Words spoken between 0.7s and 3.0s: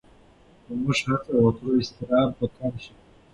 موږ هڅه وکړو، اضطراب به کم شي.